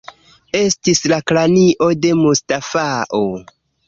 [0.59, 3.21] Estis la kranio de Mustafao.